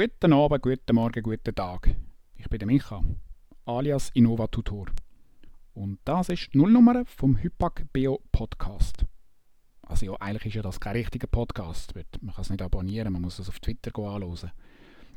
Guten 0.00 0.32
Abend, 0.32 0.62
guten 0.62 0.94
Morgen, 0.94 1.24
guten 1.24 1.52
Tag. 1.56 1.92
Ich 2.36 2.48
bin 2.48 2.60
der 2.60 2.68
Micha, 2.68 3.02
alias 3.64 4.10
Innova 4.14 4.46
Tutor. 4.46 4.86
Und 5.74 5.98
das 6.04 6.28
ist 6.28 6.54
die 6.54 6.58
Nullnummer 6.58 7.04
vom 7.04 7.36
Hypak 7.36 7.84
Bio 7.92 8.20
Podcast. 8.30 9.04
Also 9.82 10.06
ja, 10.06 10.12
eigentlich 10.20 10.46
ist 10.46 10.54
ja 10.54 10.62
das 10.62 10.78
kein 10.78 10.94
richtiger 10.94 11.26
Podcast. 11.26 11.96
Man 12.20 12.32
kann 12.32 12.42
es 12.42 12.50
nicht 12.50 12.62
abonnieren, 12.62 13.12
man 13.12 13.22
muss 13.22 13.40
es 13.40 13.48
auf 13.48 13.58
Twitter 13.58 13.90
anschauen. 13.98 14.52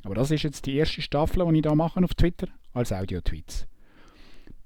Aber 0.04 0.16
das 0.16 0.32
ist 0.32 0.42
jetzt 0.42 0.66
die 0.66 0.78
erste 0.78 1.04
Staffel, 1.04 1.46
die 1.46 1.60
ich 1.60 1.64
hier 1.64 1.76
mache 1.76 2.04
auf 2.04 2.16
Twitter, 2.16 2.48
als 2.74 2.92
Audio-Tweets. 2.92 3.68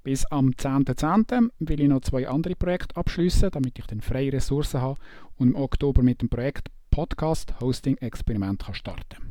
Bis 0.02 0.24
am 0.24 0.48
10.10. 0.48 1.26
.10. 1.26 1.50
will 1.58 1.80
ich 1.82 1.88
noch 1.88 2.00
zwei 2.00 2.26
andere 2.26 2.56
Projekte 2.56 2.96
abschließen, 2.96 3.50
damit 3.50 3.78
ich 3.78 3.86
dann 3.86 4.00
freie 4.00 4.32
Ressourcen 4.32 4.80
habe 4.80 4.98
und 5.36 5.48
im 5.48 5.56
Oktober 5.56 6.02
mit 6.02 6.22
dem 6.22 6.30
Projekt 6.30 6.70
Podcast 6.90 7.60
Hosting 7.60 7.98
Experiment 7.98 8.64
starten 8.72 9.08
kann. 9.10 9.25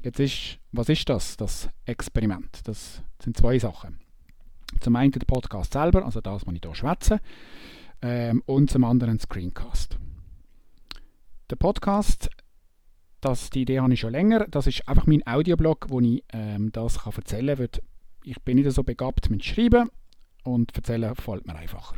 Jetzt 0.00 0.20
ist, 0.20 0.58
was 0.70 0.88
ist 0.88 1.08
das, 1.08 1.36
das 1.36 1.68
Experiment? 1.84 2.60
Das 2.68 3.02
sind 3.20 3.36
zwei 3.36 3.58
Sachen. 3.58 3.98
Zum 4.78 4.94
einen 4.94 5.10
der 5.10 5.26
Podcast 5.26 5.72
selber, 5.72 6.04
also 6.04 6.20
das, 6.20 6.46
was 6.46 6.54
ich 6.54 6.60
hier 6.62 6.74
schwätze, 6.74 7.20
ähm, 8.00 8.42
und 8.46 8.70
zum 8.70 8.84
anderen 8.84 9.14
ein 9.14 9.18
Screencast. 9.18 9.98
Der 11.50 11.56
Podcast, 11.56 12.30
das, 13.20 13.50
die 13.50 13.62
Idee 13.62 13.80
habe 13.80 13.92
ich 13.92 13.98
schon 13.98 14.12
länger, 14.12 14.46
das 14.48 14.68
ist 14.68 14.88
einfach 14.88 15.06
mein 15.06 15.26
Audioblog, 15.26 15.86
wo 15.88 15.98
ich 15.98 16.22
ähm, 16.32 16.70
das 16.70 17.00
kann 17.00 17.14
erzählen 17.16 17.56
kann. 17.56 17.82
Ich 18.22 18.40
bin 18.42 18.56
nicht 18.56 18.70
so 18.70 18.84
begabt 18.84 19.30
mit 19.30 19.44
Schreiben 19.44 19.90
und 20.44 20.76
erzählen 20.76 21.16
fällt 21.16 21.44
mir 21.44 21.56
einfacher. 21.56 21.96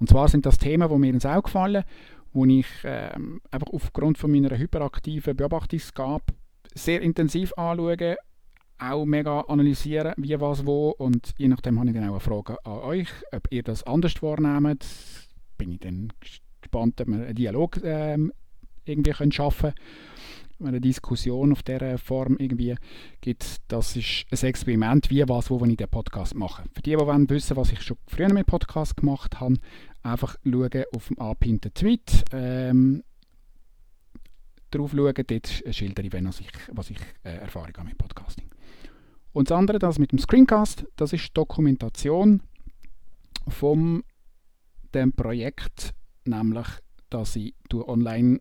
Und 0.00 0.08
zwar 0.08 0.26
sind 0.26 0.44
das 0.44 0.58
Themen, 0.58 0.88
die 0.88 0.98
mir 0.98 1.10
ins 1.10 1.26
Auge 1.26 1.48
fallen, 1.48 1.84
wo 2.32 2.44
ich 2.46 2.66
ähm, 2.82 3.40
einfach 3.52 3.72
aufgrund 3.72 4.18
von 4.18 4.32
meiner 4.32 4.58
hyperaktiven 4.58 5.36
Beobachtungsgabe 5.36 6.24
sehr 6.74 7.00
intensiv 7.00 7.52
anschauen, 7.56 8.16
auch 8.78 9.04
mega 9.04 9.40
analysieren, 9.42 10.14
wie, 10.16 10.38
was, 10.40 10.66
wo 10.66 10.90
und 10.90 11.32
je 11.38 11.48
nachdem 11.48 11.78
habe 11.78 11.88
ich 11.88 11.94
dann 11.94 12.04
auch 12.04 12.12
eine 12.12 12.20
Frage 12.20 12.64
an 12.64 12.78
euch, 12.80 13.08
ob 13.32 13.46
ihr 13.50 13.62
das 13.62 13.84
anders 13.84 14.20
wahrnehmt. 14.22 14.84
Bin 15.56 15.72
ich 15.72 15.80
dann 15.80 16.12
gespannt, 16.60 17.00
ob 17.00 17.06
wir 17.06 17.14
einen 17.14 17.34
Dialog 17.34 17.80
ähm, 17.84 18.32
irgendwie 18.84 19.12
können 19.12 19.32
schaffen 19.32 19.72
können 19.72 19.84
eine 20.62 20.80
Diskussion 20.80 21.52
auf 21.52 21.62
dieser 21.62 21.98
Form 21.98 22.36
irgendwie 22.38 22.74
gibt. 23.20 23.60
Das 23.68 23.96
ist 23.96 24.26
ein 24.30 24.48
Experiment, 24.48 25.10
wie, 25.10 25.28
was, 25.28 25.50
wo, 25.50 25.60
wenn 25.60 25.70
ich 25.70 25.76
den 25.76 25.88
Podcast 25.88 26.34
mache. 26.34 26.64
Für 26.72 26.82
die, 26.82 26.90
die 26.90 26.98
wollen 26.98 27.28
wissen, 27.28 27.56
was 27.56 27.72
ich 27.72 27.82
schon 27.82 27.96
früher 28.06 28.32
mit 28.32 28.46
Podcast 28.46 28.96
gemacht 28.96 29.40
habe, 29.40 29.56
einfach 30.02 30.36
schauen 30.44 30.84
auf 30.94 31.08
dem 31.08 31.18
angepinnten 31.18 31.74
Tweet. 31.74 32.24
Ähm, 32.32 33.02
drauf 34.74 34.92
schauen, 34.92 35.14
dort 35.26 35.64
schildere 35.70 36.06
ich, 36.06 36.12
was 36.12 36.40
ich, 36.40 36.48
was 36.72 36.90
ich 36.90 36.98
äh, 37.22 37.36
Erfahrung 37.36 37.72
habe 37.76 37.88
mit 37.88 37.98
Podcasting. 37.98 38.50
Und 39.32 39.50
das 39.50 39.58
andere, 39.58 39.78
das 39.78 39.98
mit 39.98 40.12
dem 40.12 40.18
Screencast, 40.18 40.86
das 40.96 41.12
ist 41.12 41.36
Dokumentation 41.36 42.42
von 43.48 44.04
dem 44.94 45.12
Projekt, 45.12 45.92
nämlich, 46.24 46.66
dass 47.10 47.36
ich 47.36 47.54
online 47.72 48.40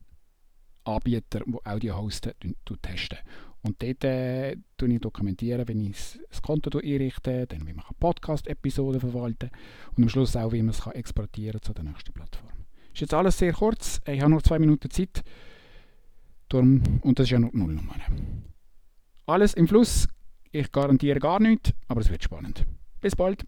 Anbieter, 0.86 1.42
die 1.46 1.66
Audio 1.66 1.98
hosten, 1.98 2.34
testen. 2.82 3.18
Und 3.64 3.82
dort 3.82 4.04
äh, 4.04 4.52
ich 4.54 5.00
dokumentieren, 5.00 5.68
wenn 5.68 5.80
ich 5.80 6.20
das 6.30 6.42
Konto 6.42 6.78
einrichte, 6.78 7.48
dann 7.48 7.66
wie 7.66 7.74
man 7.74 7.86
Podcast-Episoden 8.00 9.00
verwalten 9.00 9.50
und 9.96 10.04
am 10.04 10.10
Schluss 10.10 10.36
auch, 10.36 10.52
wie 10.52 10.62
man 10.62 10.72
es 10.72 10.86
exportieren 10.88 11.62
kann 11.62 11.64
zu 11.64 11.74
der 11.74 11.86
nächsten 11.86 12.12
Plattform. 12.12 12.52
Ist 12.94 13.02
jetzt 13.02 13.14
alles 13.14 13.38
sehr 13.38 13.54
kurz. 13.54 14.02
Ich 14.06 14.22
habe 14.22 14.32
noch 14.32 14.42
zwei 14.42 14.60
Minuten 14.60 14.90
Zeit. 14.90 15.24
Darum, 16.54 16.84
und 17.02 17.18
das 17.18 17.24
ist 17.26 17.32
ja 17.32 17.40
noch 17.40 17.50
die 17.50 17.58
Nullnummer. 17.58 17.96
Alles 19.26 19.56
im 19.56 19.68
Fluss. 19.68 20.08
Ich 20.52 20.72
garantiere 20.72 21.20
gar 21.20 21.40
nichts, 21.40 21.74
aber 21.88 22.02
es 22.02 22.12
wird 22.12 22.24
spannend. 22.24 22.68
Bis 23.02 23.16
bald. 23.16 23.48